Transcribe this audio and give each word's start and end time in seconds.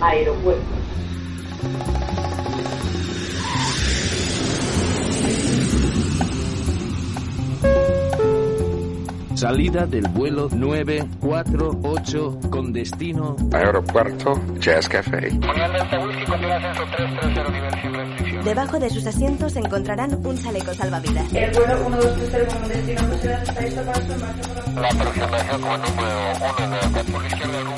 Aeropuerto. 0.00 0.78
Salida 9.34 9.86
del 9.86 10.08
vuelo 10.08 10.48
948 10.52 12.40
con 12.50 12.72
destino 12.72 13.36
Aeropuerto 13.52 14.40
Jazz 14.58 14.88
Café. 14.88 15.30
Debajo 18.44 18.80
de 18.80 18.90
sus 18.90 19.06
asientos 19.06 19.54
encontrarán 19.54 20.26
un 20.26 20.36
chaleco 20.36 20.74
salvavidas. 20.74 21.32
El 21.32 21.52
vuelo 21.52 21.88
1230 21.88 22.58
con 22.58 22.68
destino 22.68 23.12
está 23.12 23.60
listo 23.60 23.82
para 23.84 24.00
su 24.00 24.08
marcha 24.08 24.42
por 24.42 24.74
la 24.74 24.80
La 24.80 24.88
aproximación 24.88 25.60
como 25.60 25.76
número 25.78 26.32
1 26.58 26.90
de 26.90 27.04
por 27.04 27.22
la 27.22 27.77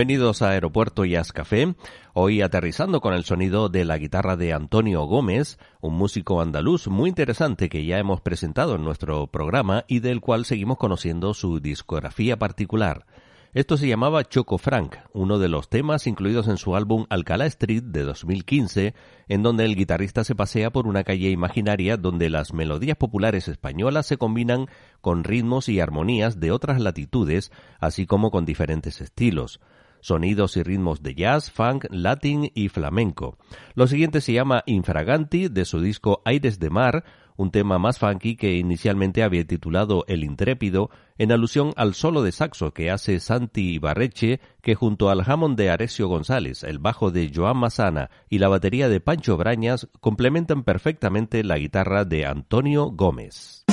Bienvenidos 0.00 0.40
a 0.40 0.52
Aeropuerto 0.52 1.04
Jazz 1.04 1.30
Café, 1.30 1.74
hoy 2.14 2.40
aterrizando 2.40 3.02
con 3.02 3.12
el 3.12 3.24
sonido 3.24 3.68
de 3.68 3.84
la 3.84 3.98
guitarra 3.98 4.34
de 4.34 4.54
Antonio 4.54 5.02
Gómez, 5.02 5.58
un 5.82 5.94
músico 5.94 6.40
andaluz 6.40 6.88
muy 6.88 7.10
interesante 7.10 7.68
que 7.68 7.84
ya 7.84 7.98
hemos 7.98 8.22
presentado 8.22 8.76
en 8.76 8.82
nuestro 8.82 9.26
programa 9.26 9.84
y 9.88 10.00
del 10.00 10.22
cual 10.22 10.46
seguimos 10.46 10.78
conociendo 10.78 11.34
su 11.34 11.60
discografía 11.60 12.38
particular. 12.38 13.04
Esto 13.52 13.76
se 13.76 13.88
llamaba 13.88 14.24
Choco 14.24 14.56
Frank, 14.56 14.96
uno 15.12 15.38
de 15.38 15.48
los 15.48 15.68
temas 15.68 16.06
incluidos 16.06 16.48
en 16.48 16.56
su 16.56 16.76
álbum 16.76 17.04
Alcalá 17.10 17.44
Street 17.44 17.82
de 17.82 18.04
2015, 18.04 18.94
en 19.28 19.42
donde 19.42 19.66
el 19.66 19.76
guitarrista 19.76 20.24
se 20.24 20.34
pasea 20.34 20.70
por 20.70 20.86
una 20.86 21.04
calle 21.04 21.28
imaginaria 21.28 21.98
donde 21.98 22.30
las 22.30 22.54
melodías 22.54 22.96
populares 22.96 23.48
españolas 23.48 24.06
se 24.06 24.16
combinan 24.16 24.66
con 25.02 25.24
ritmos 25.24 25.68
y 25.68 25.78
armonías 25.78 26.40
de 26.40 26.52
otras 26.52 26.80
latitudes, 26.80 27.52
así 27.80 28.06
como 28.06 28.30
con 28.30 28.46
diferentes 28.46 29.02
estilos 29.02 29.60
sonidos 30.00 30.56
y 30.56 30.62
ritmos 30.62 31.02
de 31.02 31.14
jazz, 31.14 31.50
funk, 31.50 31.86
latín 31.90 32.50
y 32.54 32.68
flamenco. 32.68 33.38
Lo 33.74 33.86
siguiente 33.86 34.20
se 34.20 34.32
llama 34.32 34.62
Infraganti 34.66 35.48
de 35.48 35.64
su 35.64 35.80
disco 35.80 36.22
Aires 36.24 36.58
de 36.58 36.70
Mar, 36.70 37.04
un 37.40 37.50
tema 37.50 37.78
más 37.78 37.98
funky 37.98 38.36
que 38.36 38.58
inicialmente 38.58 39.22
había 39.22 39.46
titulado 39.46 40.04
El 40.08 40.24
Intrépido, 40.24 40.90
en 41.16 41.32
alusión 41.32 41.72
al 41.76 41.94
solo 41.94 42.22
de 42.22 42.32
saxo 42.32 42.74
que 42.74 42.90
hace 42.90 43.18
Santi 43.18 43.74
Ibarreche, 43.74 44.40
que 44.60 44.74
junto 44.74 45.08
al 45.08 45.22
Hammond 45.26 45.56
de 45.56 45.70
Aresio 45.70 46.06
González, 46.08 46.64
el 46.64 46.78
bajo 46.78 47.10
de 47.10 47.32
Joan 47.34 47.56
Masana 47.56 48.10
y 48.28 48.38
la 48.38 48.48
batería 48.48 48.90
de 48.90 49.00
Pancho 49.00 49.38
Brañas 49.38 49.88
complementan 50.00 50.64
perfectamente 50.64 51.42
la 51.42 51.56
guitarra 51.56 52.04
de 52.04 52.26
Antonio 52.26 52.90
Gómez. 52.90 53.64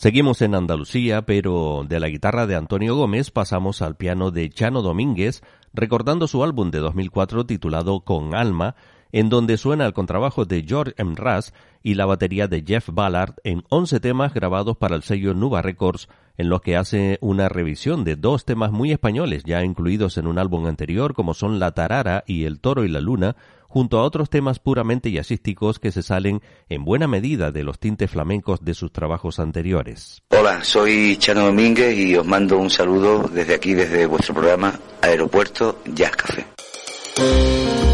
Seguimos 0.00 0.40
en 0.40 0.54
Andalucía, 0.54 1.26
pero 1.26 1.84
de 1.86 2.00
la 2.00 2.08
guitarra 2.08 2.46
de 2.46 2.56
Antonio 2.56 2.96
Gómez 2.96 3.30
pasamos 3.30 3.82
al 3.82 3.98
piano 3.98 4.30
de 4.30 4.48
Chano 4.48 4.80
Domínguez, 4.80 5.42
recordando 5.74 6.26
su 6.26 6.42
álbum 6.42 6.70
de 6.70 6.78
2004 6.78 7.44
titulado 7.44 8.00
Con 8.00 8.34
Alma, 8.34 8.76
en 9.12 9.28
donde 9.28 9.58
suena 9.58 9.84
el 9.84 9.92
contrabajo 9.92 10.46
de 10.46 10.64
George 10.66 10.94
M. 10.96 11.16
Russ 11.16 11.52
y 11.82 11.96
la 11.96 12.06
batería 12.06 12.48
de 12.48 12.64
Jeff 12.66 12.88
Ballard 12.90 13.34
en 13.44 13.62
11 13.68 14.00
temas 14.00 14.32
grabados 14.32 14.78
para 14.78 14.96
el 14.96 15.02
sello 15.02 15.34
Nuba 15.34 15.60
Records, 15.60 16.08
en 16.38 16.48
los 16.48 16.62
que 16.62 16.78
hace 16.78 17.18
una 17.20 17.50
revisión 17.50 18.02
de 18.02 18.16
dos 18.16 18.46
temas 18.46 18.72
muy 18.72 18.92
españoles 18.92 19.44
ya 19.44 19.62
incluidos 19.62 20.16
en 20.16 20.28
un 20.28 20.38
álbum 20.38 20.64
anterior 20.64 21.12
como 21.12 21.34
son 21.34 21.58
La 21.58 21.72
Tarara 21.72 22.24
y 22.26 22.44
El 22.44 22.60
Toro 22.60 22.86
y 22.86 22.88
la 22.88 23.02
Luna, 23.02 23.36
junto 23.70 23.98
a 23.98 24.02
otros 24.02 24.28
temas 24.28 24.58
puramente 24.58 25.12
jazzísticos 25.12 25.78
que 25.78 25.92
se 25.92 26.02
salen 26.02 26.42
en 26.68 26.84
buena 26.84 27.06
medida 27.06 27.52
de 27.52 27.62
los 27.62 27.78
tintes 27.78 28.10
flamencos 28.10 28.64
de 28.64 28.74
sus 28.74 28.92
trabajos 28.92 29.38
anteriores. 29.38 30.22
Hola, 30.28 30.64
soy 30.64 31.16
Chano 31.18 31.46
Domínguez 31.46 31.96
y 31.96 32.16
os 32.16 32.26
mando 32.26 32.58
un 32.58 32.68
saludo 32.68 33.30
desde 33.32 33.54
aquí, 33.54 33.74
desde 33.74 34.06
vuestro 34.06 34.34
programa 34.34 34.78
Aeropuerto 35.00 35.78
Jazz 35.86 36.16
Café. 36.16 37.89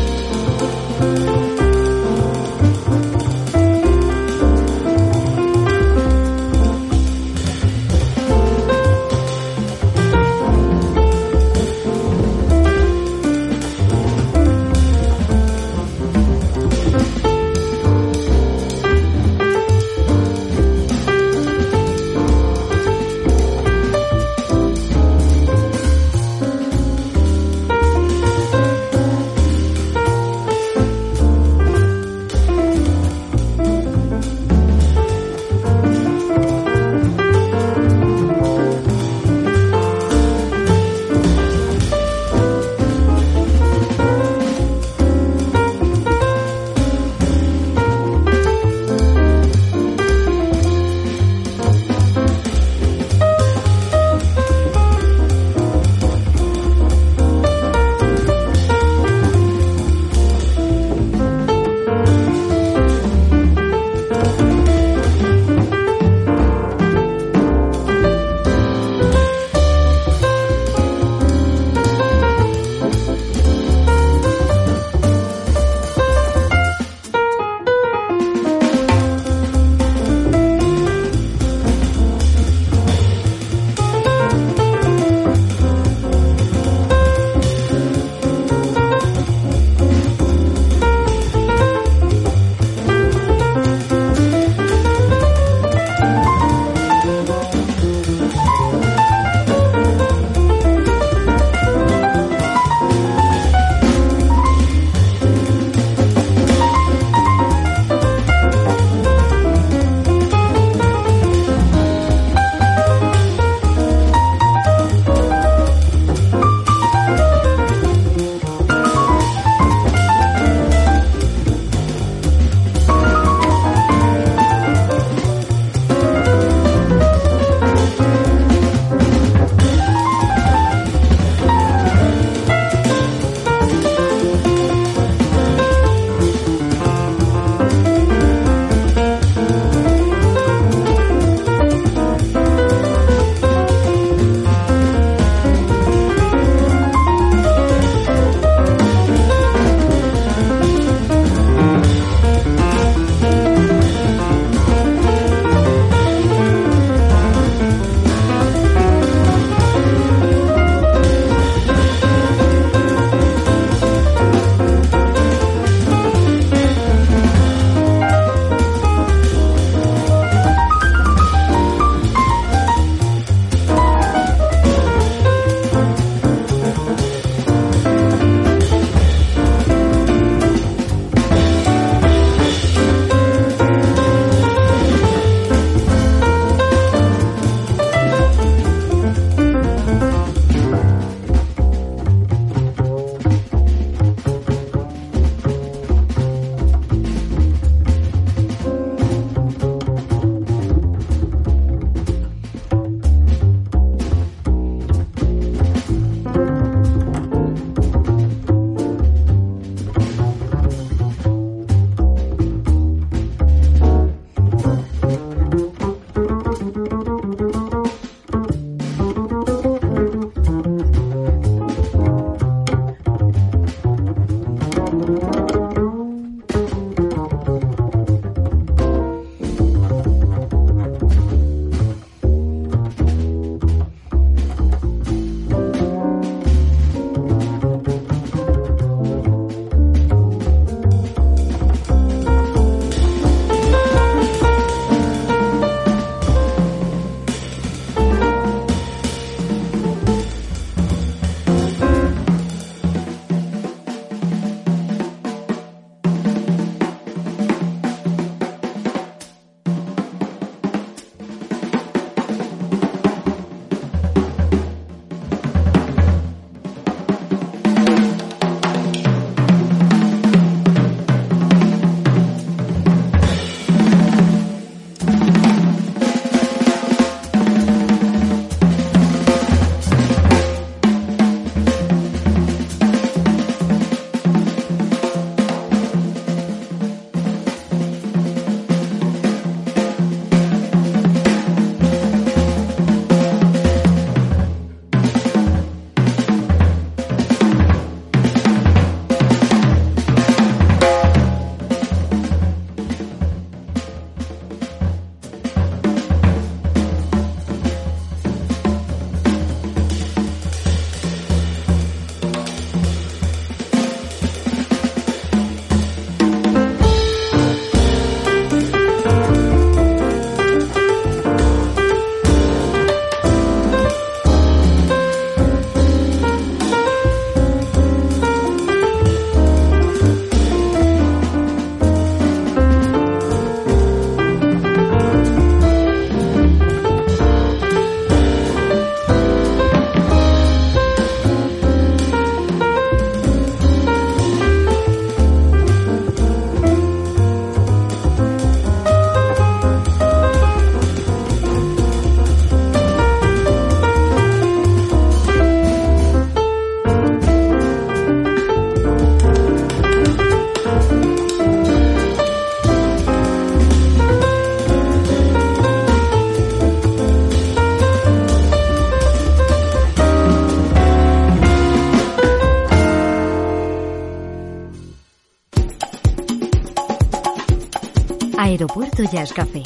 Aeropuerto 378.56 379.02
Jazz 379.02 379.34
Café 379.34 379.62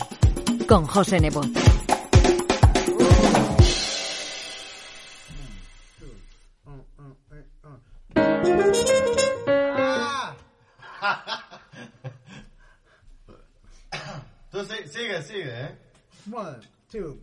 con 0.66 0.84
José 0.84 1.20
Nebot. 1.20 1.46
Tú 14.50 14.64
sigue, 14.64 15.22
sigue, 15.22 15.44
¿eh? 15.44 15.78
One, 16.32 16.58
two, 16.90 17.16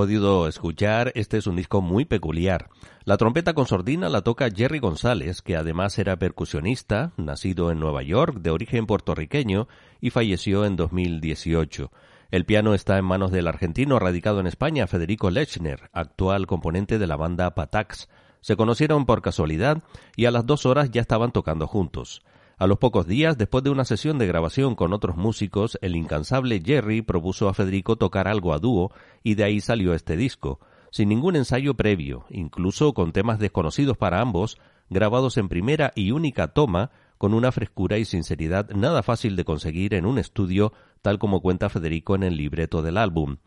podido 0.00 0.48
escuchar, 0.48 1.12
este 1.14 1.36
es 1.36 1.46
un 1.46 1.56
disco 1.56 1.82
muy 1.82 2.06
peculiar. 2.06 2.70
La 3.04 3.18
trompeta 3.18 3.52
con 3.52 3.66
sordina 3.66 4.08
la 4.08 4.22
toca 4.22 4.48
Jerry 4.50 4.78
González, 4.78 5.42
que 5.42 5.58
además 5.58 5.98
era 5.98 6.16
percusionista, 6.16 7.12
nacido 7.18 7.70
en 7.70 7.80
Nueva 7.80 8.02
York, 8.02 8.38
de 8.40 8.48
origen 8.48 8.86
puertorriqueño, 8.86 9.68
y 10.00 10.08
falleció 10.08 10.64
en 10.64 10.76
2018. 10.76 11.92
El 12.30 12.46
piano 12.46 12.72
está 12.72 12.96
en 12.96 13.04
manos 13.04 13.30
del 13.30 13.46
argentino 13.46 13.98
radicado 13.98 14.40
en 14.40 14.46
España, 14.46 14.86
Federico 14.86 15.30
Lechner, 15.30 15.90
actual 15.92 16.46
componente 16.46 16.98
de 16.98 17.06
la 17.06 17.16
banda 17.16 17.54
Patax. 17.54 18.08
Se 18.40 18.56
conocieron 18.56 19.04
por 19.04 19.20
casualidad 19.20 19.82
y 20.16 20.24
a 20.24 20.30
las 20.30 20.46
dos 20.46 20.64
horas 20.64 20.90
ya 20.90 21.02
estaban 21.02 21.30
tocando 21.30 21.66
juntos. 21.66 22.22
A 22.60 22.66
los 22.66 22.76
pocos 22.76 23.06
días, 23.06 23.38
después 23.38 23.64
de 23.64 23.70
una 23.70 23.86
sesión 23.86 24.18
de 24.18 24.26
grabación 24.26 24.74
con 24.74 24.92
otros 24.92 25.16
músicos, 25.16 25.78
el 25.80 25.96
incansable 25.96 26.60
Jerry 26.62 27.00
propuso 27.00 27.48
a 27.48 27.54
Federico 27.54 27.96
tocar 27.96 28.28
algo 28.28 28.52
a 28.52 28.58
dúo 28.58 28.92
y 29.22 29.34
de 29.34 29.44
ahí 29.44 29.62
salió 29.62 29.94
este 29.94 30.14
disco, 30.14 30.60
sin 30.90 31.08
ningún 31.08 31.36
ensayo 31.36 31.72
previo, 31.72 32.26
incluso 32.28 32.92
con 32.92 33.12
temas 33.12 33.38
desconocidos 33.38 33.96
para 33.96 34.20
ambos, 34.20 34.58
grabados 34.90 35.38
en 35.38 35.48
primera 35.48 35.92
y 35.94 36.10
única 36.10 36.48
toma, 36.48 36.90
con 37.16 37.32
una 37.32 37.50
frescura 37.50 37.96
y 37.96 38.04
sinceridad 38.04 38.68
nada 38.72 39.02
fácil 39.02 39.36
de 39.36 39.46
conseguir 39.46 39.94
en 39.94 40.04
un 40.04 40.18
estudio, 40.18 40.74
tal 41.00 41.18
como 41.18 41.40
cuenta 41.40 41.70
Federico 41.70 42.14
en 42.14 42.24
el 42.24 42.36
libreto 42.36 42.82
del 42.82 42.98
álbum. 42.98 43.38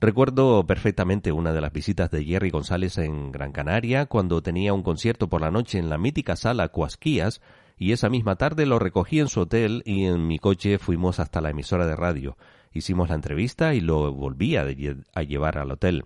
Recuerdo 0.00 0.64
perfectamente 0.64 1.32
una 1.32 1.52
de 1.52 1.60
las 1.60 1.72
visitas 1.72 2.08
de 2.12 2.24
Jerry 2.24 2.50
González 2.50 2.98
en 2.98 3.32
Gran 3.32 3.50
Canaria, 3.50 4.06
cuando 4.06 4.42
tenía 4.42 4.72
un 4.72 4.84
concierto 4.84 5.28
por 5.28 5.40
la 5.40 5.50
noche 5.50 5.78
en 5.78 5.90
la 5.90 5.98
mítica 5.98 6.36
sala 6.36 6.68
Cuasquías, 6.68 7.42
y 7.80 7.92
esa 7.92 8.10
misma 8.10 8.36
tarde 8.36 8.66
lo 8.66 8.78
recogí 8.78 9.20
en 9.20 9.28
su 9.28 9.40
hotel 9.40 9.82
y 9.86 10.04
en 10.04 10.26
mi 10.26 10.38
coche 10.38 10.78
fuimos 10.78 11.18
hasta 11.18 11.40
la 11.40 11.48
emisora 11.48 11.86
de 11.86 11.96
radio. 11.96 12.36
Hicimos 12.74 13.08
la 13.08 13.14
entrevista 13.14 13.72
y 13.72 13.80
lo 13.80 14.12
volví 14.12 14.56
a, 14.56 14.66
a 15.14 15.22
llevar 15.22 15.56
al 15.56 15.70
hotel. 15.70 16.04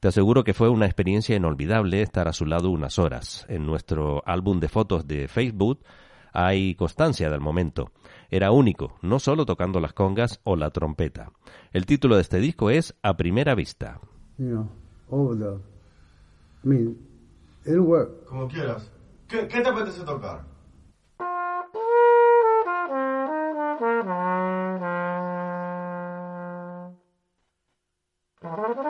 Te 0.00 0.08
aseguro 0.08 0.44
que 0.44 0.54
fue 0.54 0.70
una 0.70 0.86
experiencia 0.86 1.36
inolvidable 1.36 2.00
estar 2.00 2.26
a 2.26 2.32
su 2.32 2.46
lado 2.46 2.70
unas 2.70 2.98
horas. 2.98 3.44
En 3.50 3.66
nuestro 3.66 4.22
álbum 4.24 4.60
de 4.60 4.70
fotos 4.70 5.06
de 5.06 5.28
Facebook 5.28 5.80
hay 6.32 6.74
constancia 6.74 7.28
del 7.28 7.40
momento. 7.40 7.90
Era 8.30 8.50
único, 8.50 8.96
no 9.02 9.18
solo 9.18 9.44
tocando 9.44 9.78
las 9.78 9.92
congas 9.92 10.40
o 10.42 10.56
la 10.56 10.70
trompeta. 10.70 11.32
El 11.70 11.84
título 11.84 12.16
de 12.16 12.22
este 12.22 12.38
disco 12.38 12.70
es 12.70 12.94
A 13.02 13.18
Primera 13.18 13.54
Vista. 13.54 14.00
Como 18.26 18.48
quieras. 18.48 18.90
¿Qué, 19.28 19.46
qué 19.48 19.60
te 19.60 19.68
apetece 19.68 20.02
tocar? 20.02 20.49
Thank 23.80 24.06
you. 28.44 28.89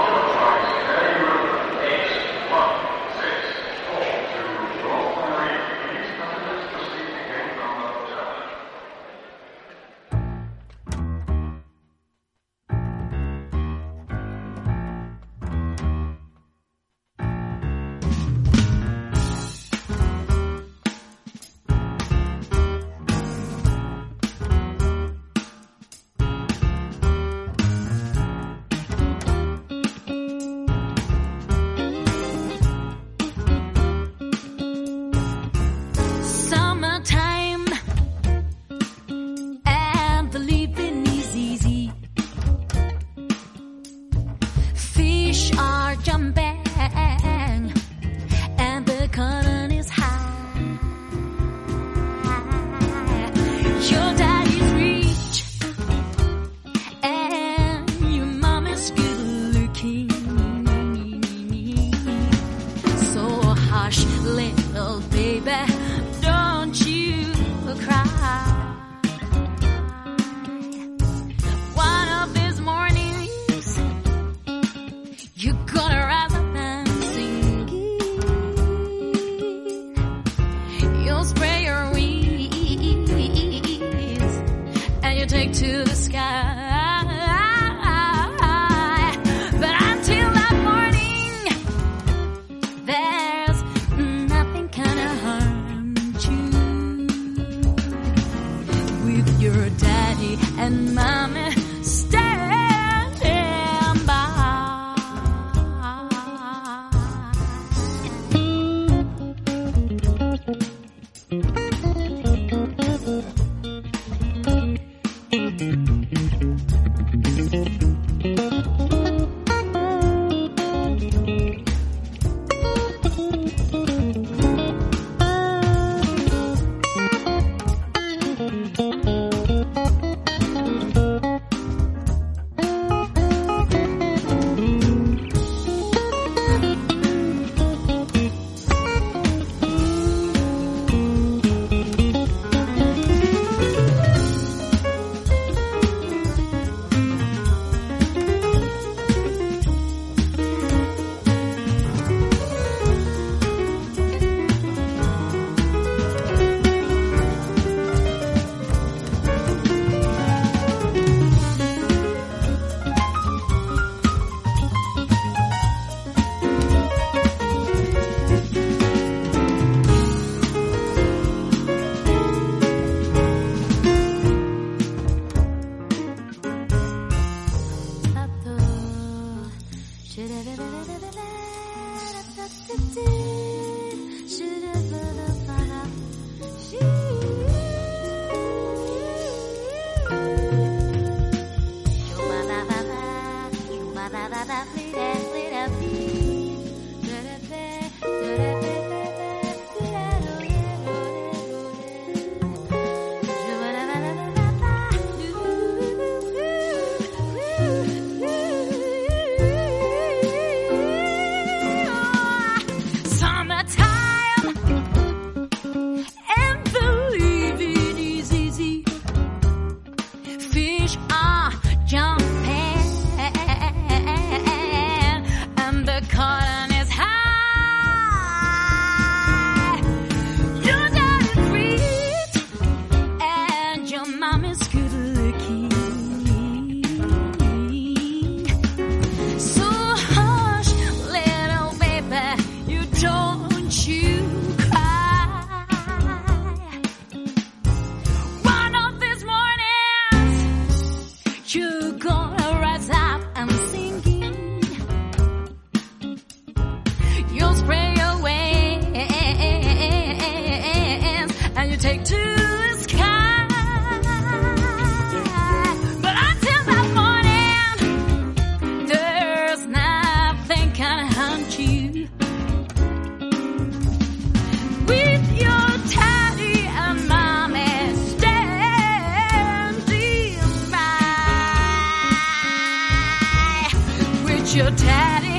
your 284.55 284.69
tatty 284.71 285.30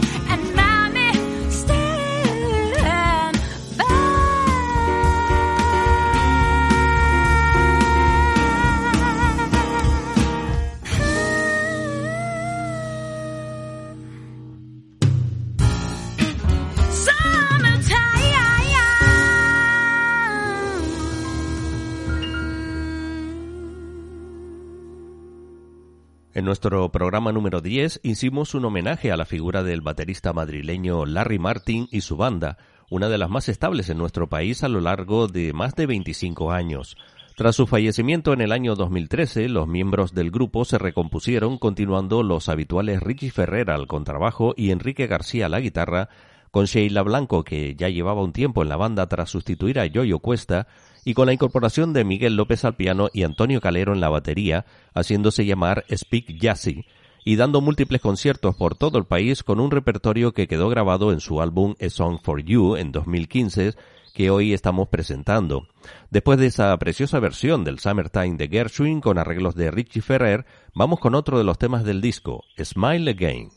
En 26.42 26.46
nuestro 26.46 26.90
programa 26.90 27.30
número 27.30 27.60
10 27.60 28.00
hicimos 28.02 28.56
un 28.56 28.64
homenaje 28.64 29.12
a 29.12 29.16
la 29.16 29.26
figura 29.26 29.62
del 29.62 29.80
baterista 29.80 30.32
madrileño 30.32 31.06
Larry 31.06 31.38
Martin 31.38 31.86
y 31.92 32.00
su 32.00 32.16
banda, 32.16 32.58
una 32.90 33.08
de 33.08 33.16
las 33.16 33.30
más 33.30 33.48
estables 33.48 33.88
en 33.90 33.98
nuestro 33.98 34.28
país 34.28 34.64
a 34.64 34.68
lo 34.68 34.80
largo 34.80 35.28
de 35.28 35.52
más 35.52 35.76
de 35.76 35.86
25 35.86 36.50
años. 36.50 36.96
Tras 37.36 37.54
su 37.54 37.68
fallecimiento 37.68 38.32
en 38.32 38.40
el 38.40 38.50
año 38.50 38.74
2013, 38.74 39.48
los 39.48 39.68
miembros 39.68 40.14
del 40.14 40.32
grupo 40.32 40.64
se 40.64 40.78
recompusieron 40.78 41.58
continuando 41.58 42.24
los 42.24 42.48
habituales 42.48 43.00
Richie 43.00 43.30
Ferrer 43.30 43.70
al 43.70 43.86
contrabajo 43.86 44.52
y 44.56 44.72
Enrique 44.72 45.06
García 45.06 45.46
a 45.46 45.48
la 45.48 45.60
guitarra, 45.60 46.08
con 46.50 46.64
Sheila 46.64 47.02
Blanco, 47.02 47.44
que 47.44 47.76
ya 47.76 47.88
llevaba 47.88 48.20
un 48.20 48.32
tiempo 48.32 48.62
en 48.62 48.68
la 48.68 48.76
banda 48.76 49.06
tras 49.06 49.30
sustituir 49.30 49.78
a 49.78 49.86
Yoyo 49.86 50.18
Cuesta, 50.18 50.66
y 51.04 51.14
con 51.14 51.26
la 51.26 51.32
incorporación 51.32 51.92
de 51.92 52.04
Miguel 52.04 52.36
López 52.36 52.64
al 52.64 52.76
piano 52.76 53.08
y 53.12 53.22
Antonio 53.24 53.60
Calero 53.60 53.92
en 53.92 54.00
la 54.00 54.08
batería, 54.08 54.64
haciéndose 54.94 55.44
llamar 55.44 55.84
Speak 55.90 56.38
Jazzy, 56.38 56.84
y 57.24 57.36
dando 57.36 57.60
múltiples 57.60 58.00
conciertos 58.00 58.56
por 58.56 58.74
todo 58.74 58.98
el 58.98 59.04
país 59.04 59.42
con 59.42 59.60
un 59.60 59.70
repertorio 59.70 60.32
que 60.32 60.48
quedó 60.48 60.68
grabado 60.68 61.12
en 61.12 61.20
su 61.20 61.40
álbum 61.40 61.74
A 61.80 61.88
Song 61.88 62.18
for 62.22 62.42
You 62.42 62.76
en 62.76 62.92
2015, 62.92 63.74
que 64.12 64.30
hoy 64.30 64.52
estamos 64.52 64.88
presentando. 64.88 65.66
Después 66.10 66.38
de 66.38 66.46
esa 66.46 66.76
preciosa 66.78 67.18
versión 67.20 67.64
del 67.64 67.78
Summertime 67.78 68.36
de 68.36 68.48
Gershwin 68.48 69.00
con 69.00 69.18
arreglos 69.18 69.54
de 69.54 69.70
Richie 69.70 70.02
Ferrer, 70.02 70.44
vamos 70.74 71.00
con 71.00 71.14
otro 71.14 71.38
de 71.38 71.44
los 71.44 71.58
temas 71.58 71.84
del 71.84 72.00
disco, 72.00 72.44
Smile 72.58 73.10
Again. 73.10 73.50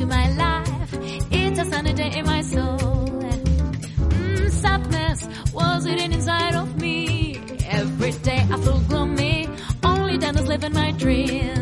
to 0.00 0.06
my 0.06 0.30
life. 0.32 0.92
It's 1.30 1.58
a 1.60 1.64
sunny 1.66 1.92
day 1.92 2.10
in 2.18 2.24
my 2.24 2.40
soul. 2.40 2.78
Mm, 2.78 4.50
sadness 4.50 5.28
was 5.52 5.84
hidden 5.84 6.12
inside 6.12 6.54
of 6.54 6.80
me. 6.80 7.38
Every 7.68 8.12
day 8.12 8.40
I 8.50 8.56
feel 8.64 8.80
gloomy, 8.88 9.48
only 9.84 10.16
then 10.16 10.38
I 10.38 10.40
live 10.40 10.64
in 10.64 10.72
my 10.72 10.92
dreams. 10.92 11.59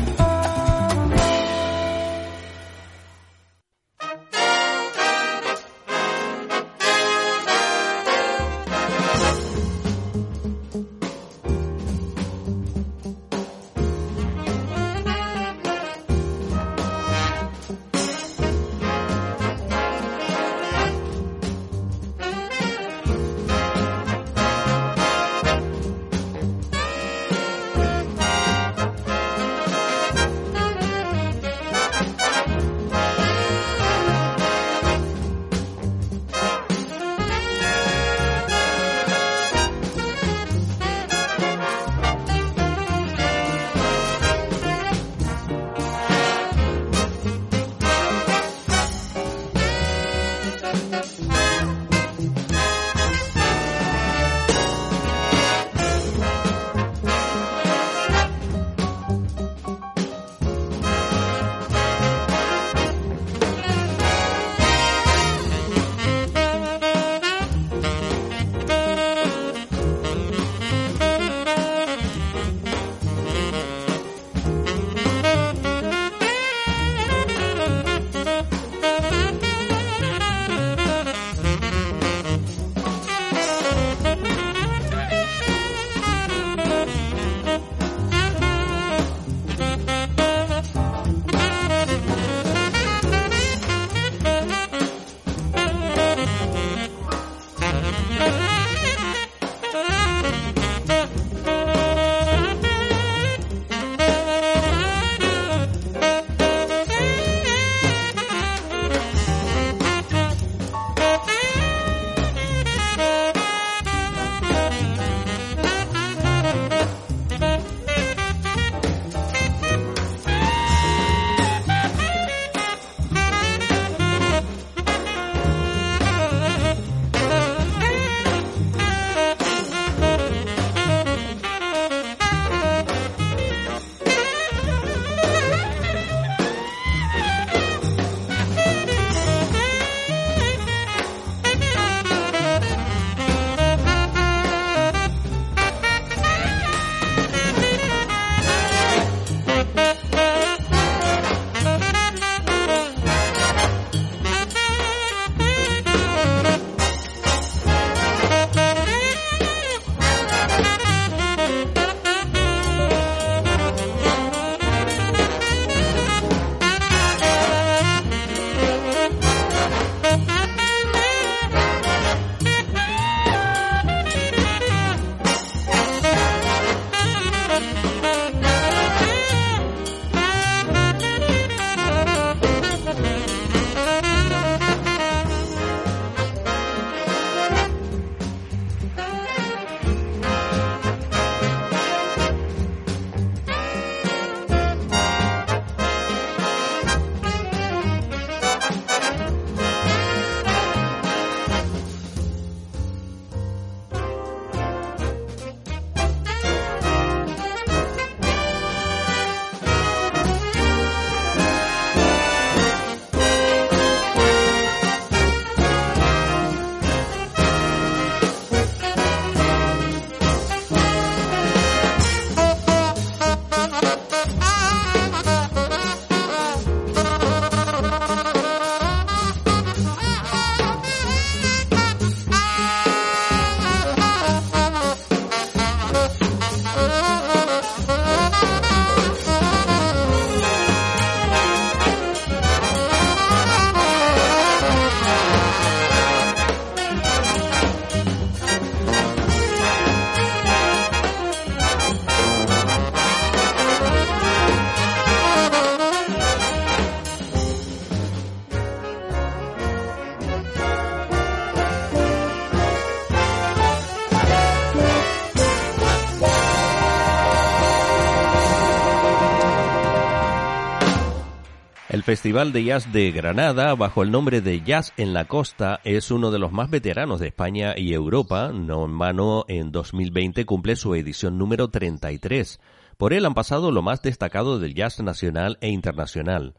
Festival 272.13 272.53
de 272.53 272.65
Jazz 272.65 272.93
de 272.93 273.11
Granada, 273.11 273.75
bajo 273.75 274.03
el 274.03 274.11
nombre 274.11 274.43
de 274.43 274.61
Jazz 274.61 274.93
en 274.99 275.15
la 275.15 275.25
Costa, 275.25 275.81
es 275.83 276.11
uno 276.11 276.31
de 276.31 276.39
los 276.39 276.53
más 276.53 276.69
veteranos 276.69 277.21
de 277.21 277.29
España 277.29 277.73
y 277.75 277.95
Europa. 277.95 278.51
No 278.53 278.85
en 278.85 278.99
vano, 278.99 279.47
en 279.49 279.73
2020 279.73 280.45
cumple 280.45 280.77
su 280.77 280.95
edición 280.95 281.39
número 281.39 281.71
33. 281.71 282.61
Por 282.99 283.15
él 283.15 283.25
han 283.25 283.33
pasado 283.33 283.71
lo 283.71 283.81
más 283.81 284.03
destacado 284.03 284.59
del 284.59 284.75
jazz 284.75 285.01
nacional 285.01 285.57
e 285.63 285.71
internacional. 285.71 286.53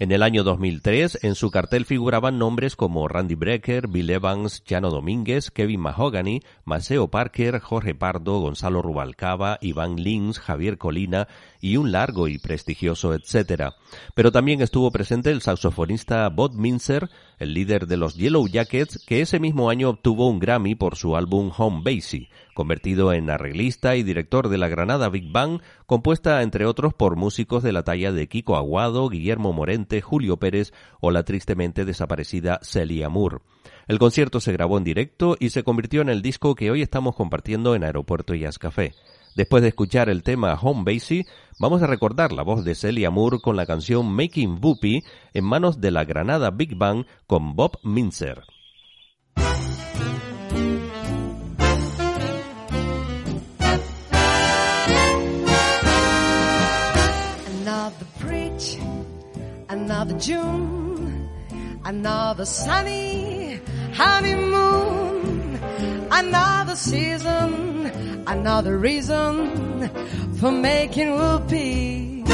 En 0.00 0.12
el 0.12 0.22
año 0.22 0.44
2003, 0.44 1.18
en 1.24 1.34
su 1.34 1.50
cartel 1.50 1.84
figuraban 1.84 2.38
nombres 2.38 2.74
como 2.74 3.06
Randy 3.06 3.34
Brecker, 3.34 3.86
Bill 3.86 4.08
Evans, 4.08 4.62
Jano 4.66 4.88
Domínguez, 4.88 5.50
Kevin 5.50 5.80
Mahogany, 5.80 6.40
Maceo 6.64 7.08
Parker, 7.08 7.60
Jorge 7.60 7.94
Pardo, 7.94 8.40
Gonzalo 8.40 8.80
Rubalcaba, 8.80 9.58
Iván 9.60 9.96
Lins, 9.96 10.38
Javier 10.38 10.78
Colina 10.78 11.28
y 11.60 11.76
un 11.76 11.92
largo 11.92 12.28
y 12.28 12.38
prestigioso 12.38 13.12
etcétera. 13.12 13.74
Pero 14.14 14.32
también 14.32 14.62
estuvo 14.62 14.90
presente 14.90 15.32
el 15.32 15.42
saxofonista 15.42 16.26
Bob 16.30 16.54
Minzer, 16.54 17.10
el 17.40 17.54
líder 17.54 17.88
de 17.88 17.96
los 17.96 18.14
Yellow 18.14 18.46
Jackets, 18.46 19.04
que 19.04 19.22
ese 19.22 19.40
mismo 19.40 19.70
año 19.70 19.88
obtuvo 19.88 20.28
un 20.28 20.38
Grammy 20.38 20.76
por 20.76 20.94
su 20.94 21.16
álbum 21.16 21.50
Home 21.56 21.80
Basie, 21.82 22.28
convertido 22.54 23.12
en 23.12 23.30
arreglista 23.30 23.96
y 23.96 24.02
director 24.02 24.48
de 24.50 24.58
la 24.58 24.68
Granada 24.68 25.08
Big 25.08 25.32
Bang, 25.32 25.60
compuesta 25.86 26.42
entre 26.42 26.66
otros 26.66 26.94
por 26.94 27.16
músicos 27.16 27.62
de 27.62 27.72
la 27.72 27.82
talla 27.82 28.12
de 28.12 28.28
Kiko 28.28 28.56
Aguado, 28.56 29.08
Guillermo 29.08 29.52
Morente, 29.52 30.02
Julio 30.02 30.36
Pérez 30.36 30.72
o 31.00 31.10
la 31.10 31.24
tristemente 31.24 31.84
desaparecida 31.84 32.60
Celia 32.62 33.08
Moore. 33.08 33.38
El 33.88 33.98
concierto 33.98 34.38
se 34.38 34.52
grabó 34.52 34.78
en 34.78 34.84
directo 34.84 35.36
y 35.40 35.50
se 35.50 35.64
convirtió 35.64 36.02
en 36.02 36.10
el 36.10 36.22
disco 36.22 36.54
que 36.54 36.70
hoy 36.70 36.82
estamos 36.82 37.16
compartiendo 37.16 37.74
en 37.74 37.82
Aeropuerto 37.82 38.34
Jazz 38.34 38.58
Café. 38.58 38.94
Después 39.34 39.62
de 39.62 39.68
escuchar 39.68 40.08
el 40.08 40.22
tema 40.22 40.58
Home 40.60 40.82
Basie, 40.84 41.26
vamos 41.58 41.82
a 41.82 41.86
recordar 41.86 42.32
la 42.32 42.42
voz 42.42 42.64
de 42.64 42.74
Celia 42.74 43.10
Moore 43.10 43.38
con 43.40 43.56
la 43.56 43.66
canción 43.66 44.12
Making 44.12 44.58
Whoopi 44.62 45.04
en 45.34 45.44
manos 45.44 45.80
de 45.80 45.90
la 45.90 46.04
Granada 46.04 46.50
Big 46.50 46.76
Bang 46.76 47.06
con 47.26 47.54
Bob 47.54 47.78
Minzer. 47.82 48.42
June, 60.20 61.28
sunny 62.44 63.60
honeymoon, 63.96 65.19
another 66.10 66.76
season, 66.76 68.24
another 68.26 68.78
reason 68.78 69.88
for 70.38 70.50
making 70.50 71.12
whoopee. 71.16 72.24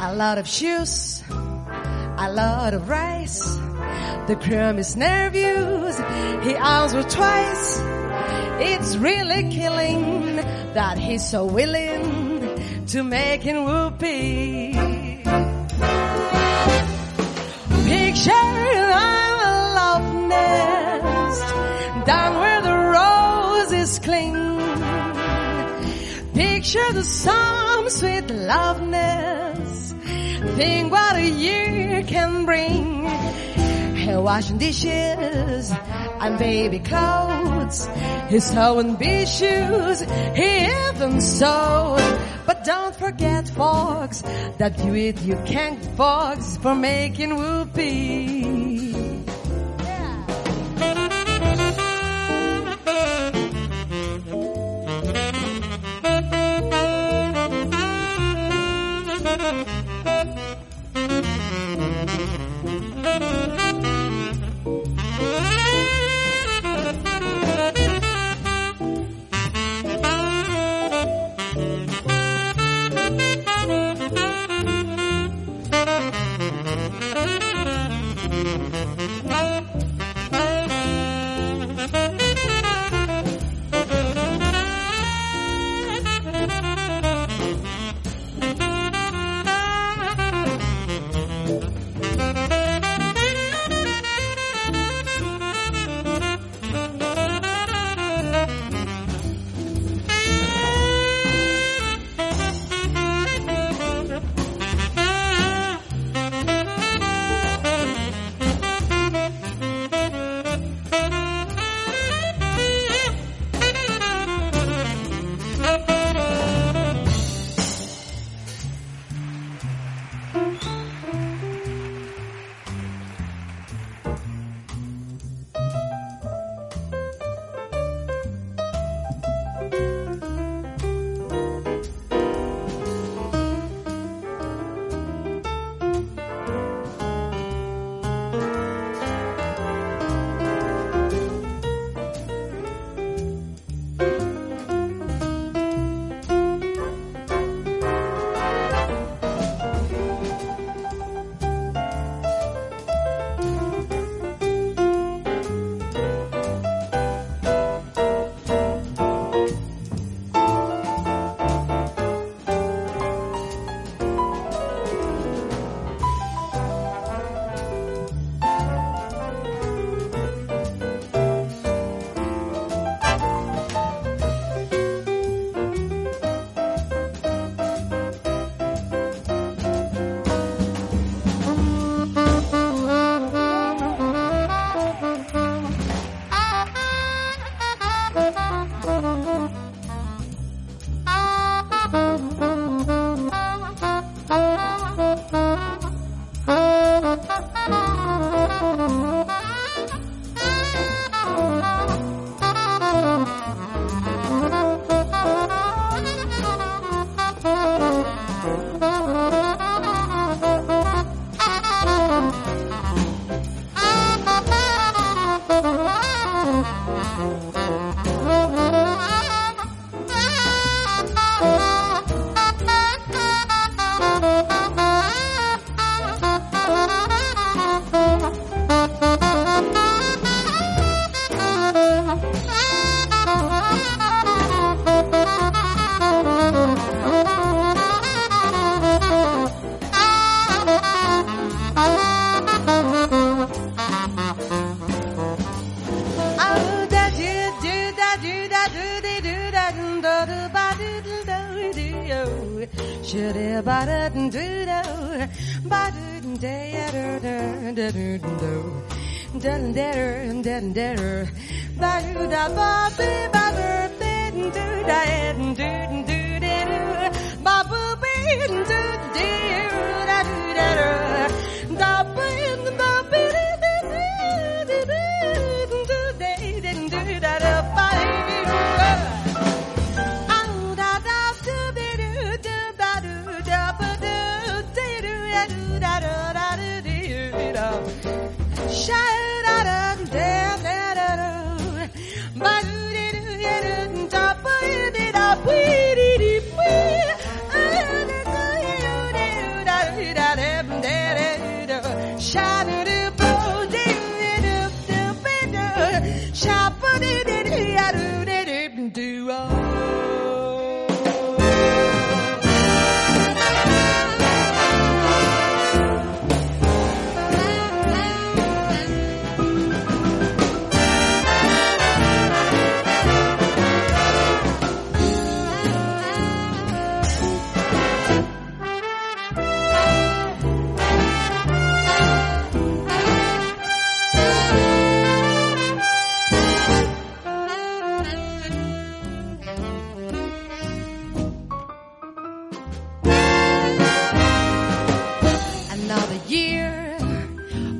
A 0.00 0.14
lot 0.14 0.38
of 0.38 0.46
shoes, 0.48 1.22
a 1.28 2.28
lot 2.32 2.74
of 2.74 2.88
rice. 2.88 3.58
The 4.26 4.36
is 4.78 4.96
nervous, 4.96 5.98
he 6.44 6.54
answered 6.54 7.08
twice. 7.10 7.80
It's 8.62 8.96
really 8.96 9.50
killing 9.50 10.36
that 10.74 10.98
he's 10.98 11.26
so 11.28 11.44
willing 11.46 12.84
to 12.88 13.02
making 13.02 13.64
whoopee. 13.64 14.72
Picture 17.86 18.30
I'm 18.32 19.38
a 19.40 19.52
love 19.74 20.28
nest 20.28 20.69
cling. 24.10 24.34
Picture 26.34 26.92
the 26.92 27.04
some 27.04 27.88
sweet 27.90 28.28
loveness. 28.30 29.94
Think 30.56 30.90
what 30.90 31.16
a 31.16 31.28
year 31.28 32.02
can 32.02 32.44
bring. 32.44 33.04
Hair 34.02 34.20
washing 34.22 34.58
dishes 34.58 35.72
and 36.22 36.38
baby 36.38 36.80
clothes. 36.80 37.88
He's 38.30 38.50
bee 39.00 39.26
shoes. 39.26 39.98
He 40.38 40.50
even 40.88 41.20
sewed. 41.20 42.18
But 42.46 42.64
don't 42.64 42.96
forget, 42.96 43.48
folks, 43.50 44.22
that 44.58 44.74
you 44.84 44.94
eat 44.94 45.20
you 45.22 45.36
can't 45.46 45.82
fox 45.96 46.56
for 46.56 46.74
making 46.74 47.36
whoopee. 47.36 48.59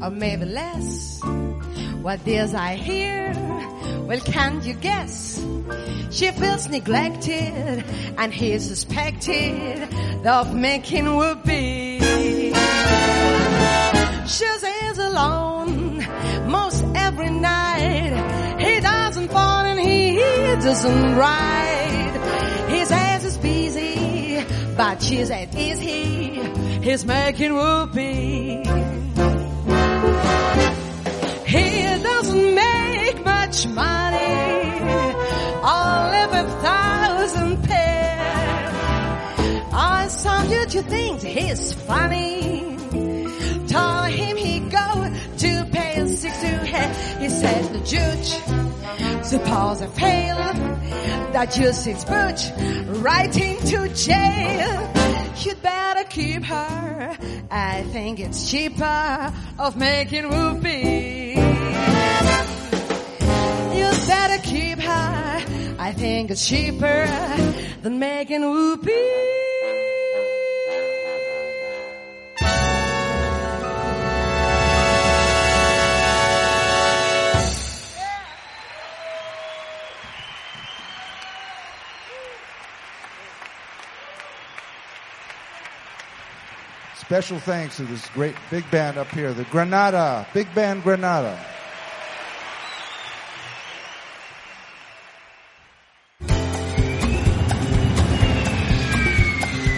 Or 0.03 0.11
maybe 0.11 0.45
less. 0.47 1.21
What 2.03 2.27
is 2.27 2.55
I 2.55 2.77
hear? 2.77 3.33
Well, 4.07 4.21
can't 4.21 4.65
you 4.65 4.75
guess? 4.75 5.45
She 6.11 6.31
feels 6.33 6.69
neglected, 6.69 7.85
and 8.19 8.33
he 8.35 8.53
is 8.53 8.67
suspected 8.67 9.89
of 10.27 10.55
making 10.55 11.05
whoopee. 11.17 12.01
She 14.27 14.45
is 14.45 14.99
alone 14.99 16.05
most 16.49 16.85
every 16.95 17.31
night. 17.31 18.57
He 18.59 18.81
doesn't 18.81 19.29
fall 19.29 19.65
and 19.65 19.79
he 19.79 20.17
doesn't 20.17 21.17
ride. 21.17 22.67
His 22.69 22.91
ass 22.91 23.25
is 23.25 23.39
busy, 23.39 24.45
but 24.77 25.03
she 25.03 25.25
said, 25.25 25.55
is 25.55 25.79
he? 25.79 26.41
He's 26.83 27.05
making 27.05 27.55
whoopee. 27.55 28.80
Much 33.51 33.67
money, 33.67 34.81
only 35.61 36.23
a 36.39 36.45
thousand 36.63 37.61
pair. 37.65 38.71
On 39.73 40.09
some 40.09 40.47
YouTube 40.47 40.89
things, 40.89 41.23
he's 41.23 41.73
funny. 41.73 42.77
Told 43.67 44.11
him 44.11 44.37
he 44.37 44.61
go 44.61 45.13
to 45.39 45.69
pay 45.73 46.07
six 46.07 46.41
to 46.43 46.47
head. 46.47 47.21
He 47.21 47.29
says 47.29 47.69
the 47.71 47.81
judge, 47.81 49.25
suppose 49.25 49.83
I 49.83 49.89
fail, 49.89 50.37
that 51.33 51.57
you 51.59 51.73
six 51.73 52.05
butch 52.05 52.53
right 53.03 53.37
into 53.37 53.89
jail. 53.89 54.93
You'd 55.41 55.61
better 55.61 56.05
keep 56.05 56.45
her. 56.45 57.17
I 57.51 57.83
think 57.83 58.21
it's 58.21 58.49
cheaper 58.49 59.33
of 59.59 59.77
making 59.77 60.29
whoopee. 60.29 61.50
You'd 64.11 64.17
better 64.17 64.43
keep 64.43 64.81
her. 64.81 65.77
I 65.79 65.93
think 65.93 66.33
it's 66.33 66.49
cheaper 66.49 67.07
than 67.83 68.01
making 68.01 68.43
whoopee. 68.43 68.91
Special 86.97 87.39
thanks 87.39 87.77
to 87.77 87.85
this 87.85 88.09
great 88.09 88.35
big 88.51 88.69
band 88.73 88.99
up 88.99 89.07
here, 89.13 89.33
the 89.33 89.45
Granada, 89.45 90.27
Big 90.35 90.53
Band 90.53 90.83
Granada. 90.83 91.39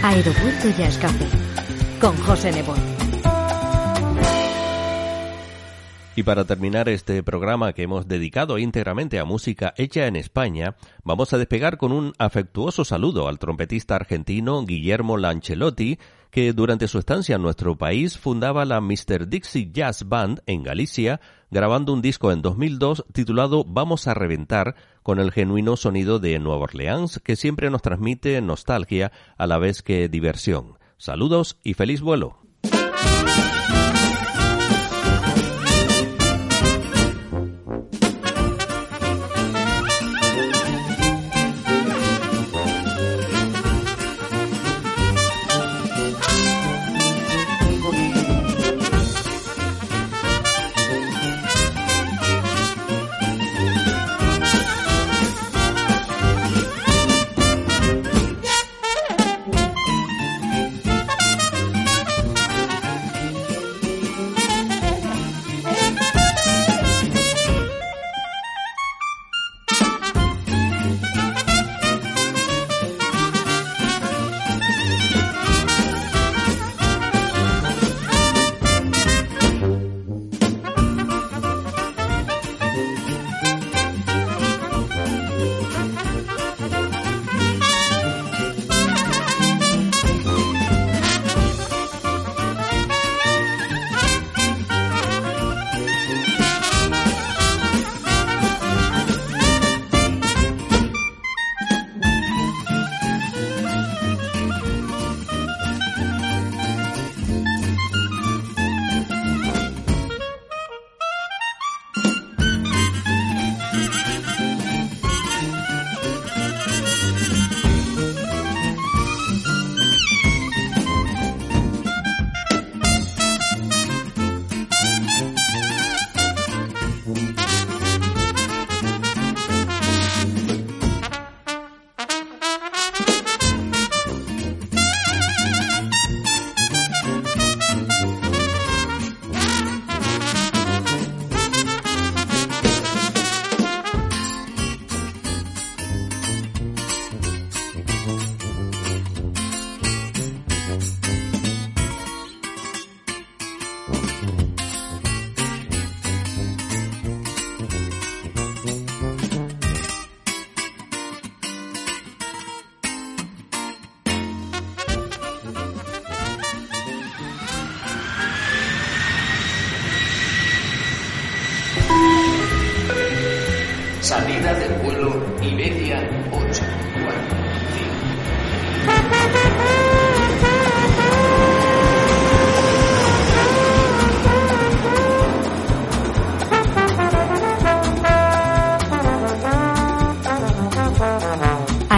Aeropuerto 0.05 0.67
Jazz 0.77 0.97
Café 0.97 1.25
con 2.01 2.13
José 2.17 2.51
Nebot. 2.51 2.77
Y 6.17 6.23
para 6.23 6.43
terminar 6.43 6.89
este 6.89 7.23
programa 7.23 7.71
que 7.71 7.83
hemos 7.83 8.05
dedicado 8.05 8.57
íntegramente 8.57 9.17
a 9.17 9.23
música 9.23 9.73
hecha 9.77 10.05
en 10.05 10.17
España, 10.17 10.75
vamos 11.05 11.31
a 11.31 11.37
despegar 11.37 11.77
con 11.77 11.93
un 11.93 12.11
afectuoso 12.17 12.83
saludo 12.83 13.29
al 13.29 13.39
trompetista 13.39 13.95
argentino 13.95 14.65
Guillermo 14.65 15.15
Lancelotti, 15.15 15.97
que 16.33 16.51
durante 16.51 16.87
su 16.87 16.97
estancia 16.97 17.35
en 17.35 17.43
nuestro 17.43 17.77
país 17.77 18.17
fundaba 18.17 18.65
la 18.65 18.81
Mr. 18.81 19.27
Dixie 19.27 19.69
Jazz 19.71 20.09
Band 20.09 20.41
en 20.47 20.63
Galicia, 20.63 21.21
grabando 21.51 21.93
un 21.93 22.01
disco 22.01 22.31
en 22.31 22.41
2002 22.41 23.05
titulado 23.13 23.63
Vamos 23.65 24.07
a 24.07 24.15
reventar, 24.15 24.73
con 25.03 25.19
el 25.19 25.31
genuino 25.31 25.77
sonido 25.77 26.17
de 26.17 26.39
Nueva 26.39 26.63
Orleans, 26.63 27.21
que 27.23 27.35
siempre 27.35 27.69
nos 27.69 27.83
transmite 27.83 28.41
nostalgia 28.41 29.11
a 29.37 29.45
la 29.45 29.59
vez 29.59 29.83
que 29.83 30.09
diversión. 30.09 30.79
Saludos 30.97 31.59
y 31.63 31.75
feliz 31.75 32.01
vuelo. 32.01 32.39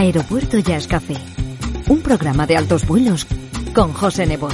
Aeropuerto 0.05 0.59
Jazz 0.59 0.87
Café. 0.87 1.15
Un 1.89 2.03
programa 2.03 2.45
de 2.45 2.55
altos 2.55 2.85
vuelos 2.85 3.25
con 3.73 3.91
José 3.91 4.27
Nebot. 4.27 4.53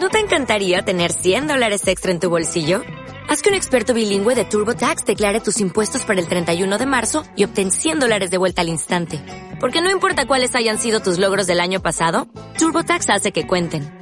¿No 0.00 0.08
te 0.08 0.18
encantaría 0.18 0.80
tener 0.80 1.12
100 1.12 1.48
dólares 1.48 1.86
extra 1.86 2.10
en 2.10 2.18
tu 2.18 2.30
bolsillo? 2.30 2.80
Haz 3.28 3.42
que 3.42 3.50
un 3.50 3.54
experto 3.54 3.92
bilingüe 3.92 4.34
de 4.34 4.46
TurboTax 4.46 5.04
declare 5.04 5.40
tus 5.40 5.60
impuestos 5.60 6.02
para 6.04 6.18
el 6.18 6.26
31 6.26 6.78
de 6.78 6.86
marzo 6.86 7.24
y 7.36 7.44
obtén 7.44 7.72
100 7.72 8.00
dólares 8.00 8.30
de 8.30 8.38
vuelta 8.38 8.62
al 8.62 8.70
instante. 8.70 9.20
Porque 9.60 9.82
no 9.82 9.90
importa 9.90 10.26
cuáles 10.26 10.54
hayan 10.54 10.78
sido 10.78 11.00
tus 11.00 11.18
logros 11.18 11.46
del 11.46 11.60
año 11.60 11.82
pasado, 11.82 12.26
TurboTax 12.58 13.10
hace 13.10 13.32
que 13.32 13.46
cuenten. 13.46 14.01